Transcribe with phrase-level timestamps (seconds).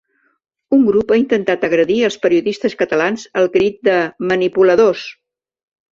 [0.77, 3.99] Un grup ha intentat agredir els periodistes catalans al crit de
[4.33, 5.05] ‘Manipuladors!’